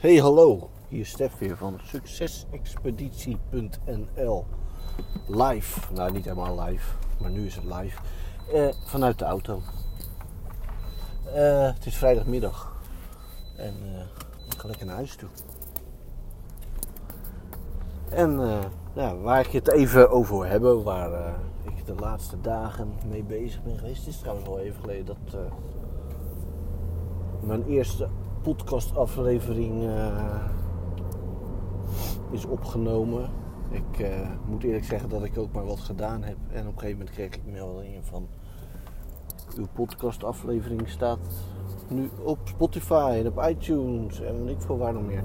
[0.00, 4.44] Hey hallo, hier is Stef weer van succesexpeditie.nl
[5.26, 8.00] Live, nou niet helemaal live, maar nu is het live.
[8.52, 9.60] Eh, Vanuit de auto.
[11.34, 12.72] Eh, Het is vrijdagmiddag.
[13.56, 14.00] En uh,
[14.46, 15.28] ik ga lekker naar huis toe.
[18.08, 18.34] En
[18.94, 23.62] nou, waar ik het even over wil hebben Waar ik de laatste dagen mee bezig
[23.62, 24.06] ben geweest.
[24.06, 25.16] Is trouwens al even geleden dat
[27.40, 28.08] mijn eerste
[28.54, 30.44] podcastaflevering uh,
[32.30, 33.30] is opgenomen.
[33.70, 34.08] Ik uh,
[34.46, 36.36] moet eerlijk zeggen dat ik ook maar wat gedaan heb.
[36.52, 38.26] En op een gegeven moment kreeg ik meldingen van...
[39.56, 41.18] Uw podcastaflevering staat
[41.88, 45.24] nu op Spotify en op iTunes en ik veel waar nog meer.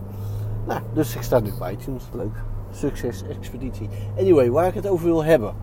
[0.67, 2.03] Nou, dus ik sta nu op iTunes.
[2.13, 2.43] Leuk.
[2.71, 3.89] Succes, expeditie.
[4.17, 5.55] Anyway, waar ik het over wil hebben.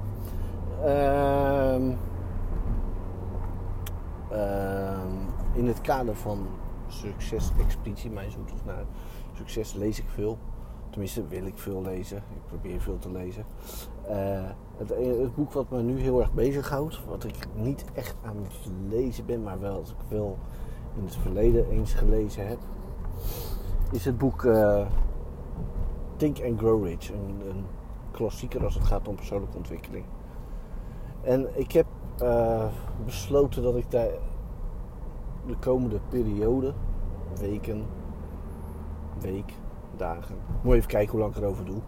[0.85, 1.75] Uh,
[5.53, 6.47] in het kader van
[6.93, 8.85] succes-expeditie, mijn zoektocht naar
[9.37, 10.39] succes, lees ik veel.
[10.91, 12.17] Tenminste, wil ik veel lezen.
[12.17, 13.45] Ik probeer veel te lezen.
[14.11, 18.37] Uh, het, het, boek wat me nu heel erg bezighoudt, wat ik niet echt aan
[18.37, 20.39] het lezen ben, maar wel wat ik wel
[20.97, 22.59] in het verleden eens gelezen heb,
[23.93, 24.87] is het boek uh,
[26.17, 27.11] Think and Grow Rich.
[27.11, 27.65] Een, een,
[28.11, 30.05] klassieker als het gaat om persoonlijke ontwikkeling.
[31.23, 31.87] En ik heb
[33.05, 34.09] besloten dat ik daar
[35.47, 36.73] de komende periode,
[37.39, 37.87] weken,
[39.21, 39.55] week,
[39.97, 41.81] dagen, moet even kijken hoe lang ik erover doe,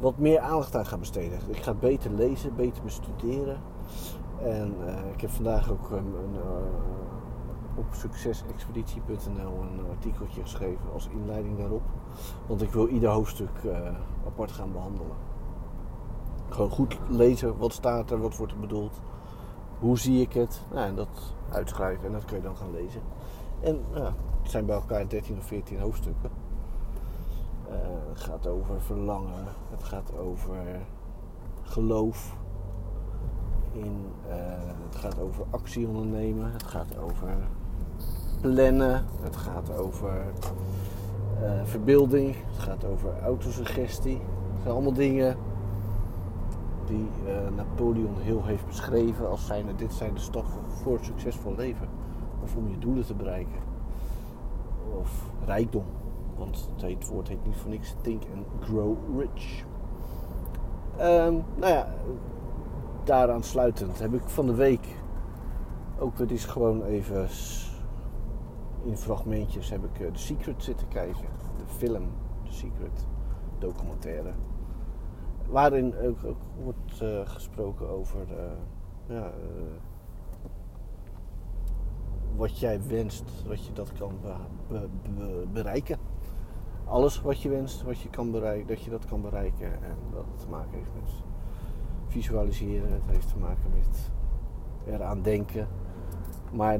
[0.00, 1.38] wat meer aandacht aan ga besteden.
[1.48, 3.60] Ik ga beter lezen, beter bestuderen.
[4.42, 11.08] En uh, ik heb vandaag ook een, een, uh, op succesexpeditie.nl een artikeltje geschreven als
[11.08, 11.82] inleiding daarop.
[12.46, 13.50] Want ik wil ieder hoofdstuk
[14.26, 15.16] apart gaan behandelen.
[16.48, 19.00] Gewoon goed lezen, wat staat er, wat wordt er bedoeld,
[19.82, 20.60] hoe zie ik het.
[20.72, 23.00] Nou, en dat uitschrijven en dat kun je dan gaan lezen.
[23.60, 26.30] En ja, het zijn bij elkaar 13 of 14 hoofdstukken.
[27.68, 27.74] Uh,
[28.08, 30.56] het gaat over verlangen, het gaat over
[31.62, 32.36] geloof.
[33.72, 34.34] In, uh,
[34.86, 37.36] het gaat over actie ondernemen, het gaat over
[38.40, 40.24] plannen, het gaat over
[41.42, 44.16] uh, verbeelding, het gaat over autosuggestie.
[44.52, 45.36] Het zijn allemaal dingen
[46.92, 51.54] die uh, Napoleon heel heeft beschreven als zijnde dit zijn de stappen voor het succesvol
[51.56, 51.88] leven.
[52.42, 53.60] Of om je doelen te bereiken.
[55.00, 55.84] Of rijkdom.
[56.36, 59.64] Want het woord heet niet voor niks Think and Grow Rich.
[61.00, 61.88] Um, nou ja,
[63.04, 64.86] daaraan sluitend heb ik van de week
[65.98, 67.28] ook het is gewoon even
[68.84, 71.26] in fragmentjes heb ik The Secret zitten kijken.
[71.58, 72.02] De film
[72.44, 73.06] The Secret,
[73.58, 74.32] documentaire
[75.48, 76.18] waarin ook,
[76.62, 79.32] wordt uh, gesproken over uh, ja, uh,
[82.36, 84.34] wat jij wenst, wat je dat kan be
[84.68, 85.98] be be bereiken.
[86.84, 89.72] Alles wat je wenst, wat je kan bereiken, dat je dat kan bereiken.
[89.72, 91.10] En dat te maken heeft met
[92.06, 94.10] visualiseren, het heeft te maken met
[94.94, 95.68] eraan denken.
[96.52, 96.78] Maar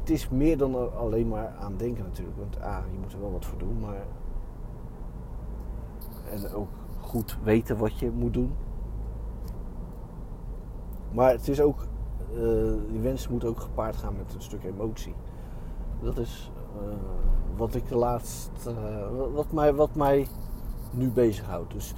[0.00, 2.38] het is meer dan alleen maar aan denken natuurlijk.
[2.38, 4.06] Want A, je moet er wel wat voor doen, maar.
[6.30, 6.68] En ook
[7.12, 8.52] goed weten wat je moet doen.
[11.10, 11.86] Maar het is ook,
[12.34, 15.14] uh, die wens moet ook gepaard gaan met een stuk emotie.
[16.00, 16.94] Dat is uh,
[17.56, 20.26] wat ik de laatste, uh, wat, mij, wat mij
[20.90, 21.72] nu bezighoudt.
[21.72, 21.94] Dus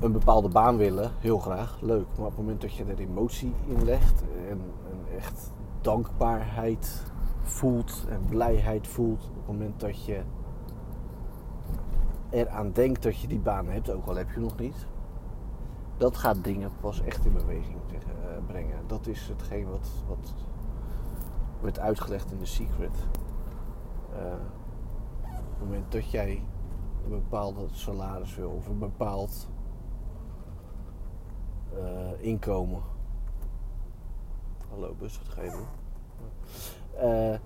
[0.00, 2.06] een bepaalde baan willen, heel graag, leuk.
[2.16, 7.12] Maar op het moment dat je er emotie in legt en, en echt dankbaarheid
[7.42, 10.22] voelt en blijheid voelt, op het moment dat je
[12.34, 14.86] eraan denkt dat je die baan hebt, ook al heb je nog niet,
[15.96, 18.78] dat gaat dingen pas echt in beweging uh, brengen.
[18.86, 20.34] Dat is hetgeen wat, wat
[21.60, 22.94] werd uitgelegd in The Secret.
[24.12, 24.18] Uh,
[25.22, 26.42] op het moment dat jij
[27.04, 29.48] een bepaalde salaris wil of een bepaald
[31.74, 31.80] uh,
[32.18, 32.82] inkomen.
[34.70, 35.66] Hallo bus, wat ga je doen?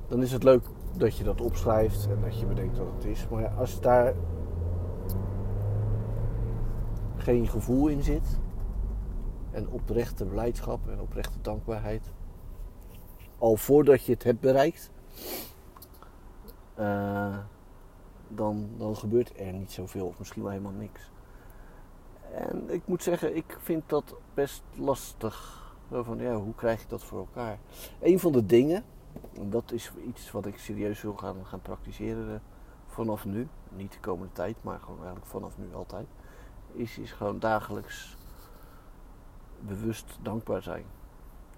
[0.07, 0.67] Dan is het leuk
[0.97, 3.29] dat je dat opschrijft en dat je bedenkt wat het is.
[3.29, 4.15] Maar als daar
[7.29, 8.39] geen gevoel in zit.
[9.51, 12.03] En oprechte blijdschap en oprechte dankbaarheid.
[13.39, 14.91] Al voordat je het hebt bereikt.
[16.79, 17.39] Uh,
[18.29, 21.11] dan, dan gebeurt er niet zoveel of misschien wel helemaal niks.
[22.33, 25.67] En ik moet zeggen, ik vind dat best lastig.
[25.91, 27.59] Van, ja, hoe krijg ik dat voor elkaar?
[28.01, 28.85] Een van de dingen,
[29.35, 32.43] en dat is iets wat ik serieus wil gaan, gaan praktiseren
[32.87, 33.49] vanaf nu.
[33.69, 36.07] Niet de komende tijd, maar gewoon eigenlijk vanaf nu altijd
[36.73, 38.17] is, is gewoon dagelijks
[39.61, 40.85] bewust dankbaar zijn.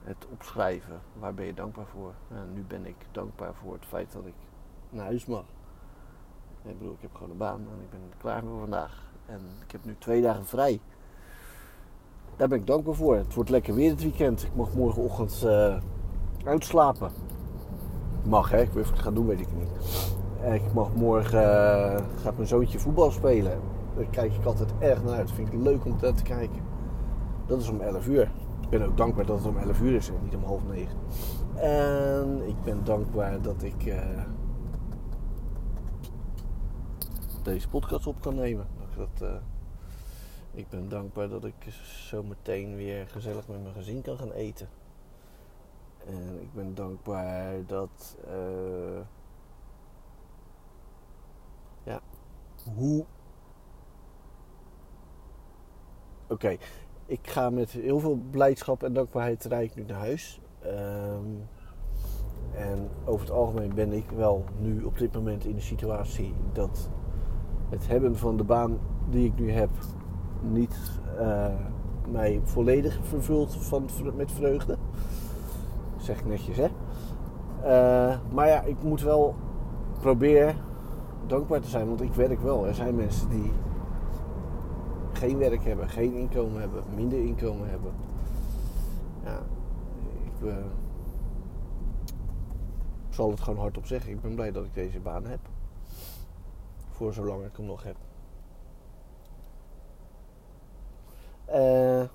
[0.03, 1.01] het opschrijven.
[1.19, 2.15] Waar ben je dankbaar voor?
[2.29, 4.35] Nou, nu ben ik dankbaar voor het feit dat ik
[4.91, 5.45] naar huis mag.
[6.63, 9.11] Ik bedoel, ik heb gewoon een baan en ik ben klaar voor vandaag.
[9.27, 10.81] En ik heb nu twee dagen vrij.
[12.37, 13.17] Daar ben ik dankbaar voor.
[13.17, 14.43] Het wordt lekker weer het weekend.
[14.43, 15.81] Ik mag morgenochtend uh,
[16.45, 17.11] uitslapen.
[18.25, 20.19] Mag hè, ik weet ik het ga doen, weet ik niet.
[20.43, 23.61] Ik mag morgen, uh, gaat mijn zoontje voetbal spelen.
[23.97, 25.27] Daar kijk ik altijd erg naar uit.
[25.27, 26.63] Dat vind ik leuk om te kijken.
[27.47, 28.31] Dat is om 11 uur.
[28.61, 30.99] Ik ben ook dankbaar dat het om 11 uur is en niet om half negen.
[31.55, 34.23] En ik ben dankbaar dat ik uh,
[37.43, 38.67] deze podcast op kan nemen.
[38.97, 39.35] Dat, uh,
[40.53, 44.69] ik ben dankbaar dat ik zo meteen weer gezellig met mijn gezin kan gaan eten.
[46.07, 48.17] En ik ben dankbaar dat.
[51.83, 52.01] Ja,
[52.77, 53.05] hoe.
[56.29, 56.57] Oké,
[57.07, 60.41] ik ga met heel veel blijdschap en dankbaarheid rijk nu naar huis.
[60.67, 61.49] Um,
[62.55, 66.91] en over het algemeen ben ik wel nu op dit moment in de situatie dat
[67.69, 68.79] het hebben van de baan
[69.09, 69.71] die ik nu heb
[70.41, 71.47] niet uh,
[72.11, 74.77] mij volledig vervult van, met vreugde.
[75.97, 76.69] Zeg ik netjes, hè.
[77.65, 79.35] Uh, maar ja, ik moet wel
[80.01, 80.57] proberen
[81.27, 82.67] dankbaar te zijn, want ik werk wel.
[82.67, 83.53] Er zijn mensen die
[85.13, 87.93] geen werk hebben, geen inkomen hebben, minder inkomen hebben.
[89.25, 89.39] Ja,
[90.25, 90.55] ik uh,
[93.09, 94.11] zal het gewoon hardop zeggen.
[94.11, 95.41] Ik ben blij dat ik deze baan heb.
[96.91, 97.97] Voor zolang ik hem nog heb.
[101.49, 102.09] Uh,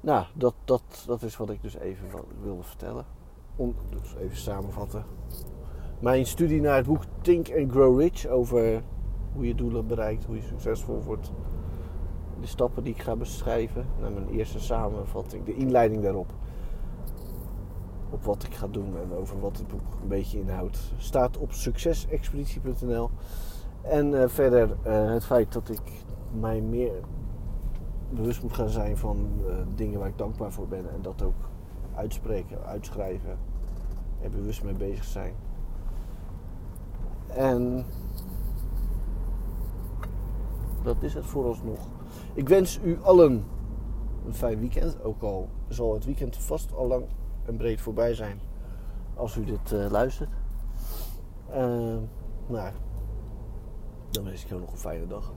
[0.00, 3.04] nou, dat, dat, dat is wat ik dus even wilde vertellen.
[3.56, 5.04] Om, dus even samenvatten.
[6.02, 8.82] Mijn studie naar het boek Think and Grow Rich over
[9.32, 11.32] hoe je doelen bereikt, hoe je succesvol wordt.
[12.40, 13.86] De stappen die ik ga beschrijven.
[14.00, 16.32] Naar mijn eerste samenvatting, de inleiding daarop.
[18.10, 20.92] Op wat ik ga doen en over wat het boek een beetje inhoudt.
[20.96, 23.10] Staat op succesexpeditie.nl.
[23.82, 26.04] En uh, verder uh, het feit dat ik
[26.40, 26.92] mij meer
[28.10, 30.92] bewust moet gaan zijn van uh, dingen waar ik dankbaar voor ben.
[30.92, 31.48] En dat ook
[31.94, 33.38] uitspreken, uitschrijven.
[34.20, 35.34] En bewust mee bezig zijn.
[37.34, 37.84] En
[40.82, 41.78] dat is het vooralsnog.
[42.34, 43.44] Ik wens u allen
[44.26, 45.02] een fijn weekend.
[45.02, 47.04] Ook al zal het weekend vast al lang
[47.44, 48.40] en breed voorbij zijn
[49.14, 50.30] als u dit uh, luistert.
[51.50, 51.56] Uh,
[52.46, 52.72] nou,
[54.10, 55.32] dan wens ik jou nog een fijne dag.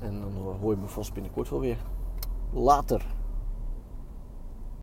[0.00, 1.78] En dan hoor je me vast binnenkort wel weer.
[2.52, 3.06] Later.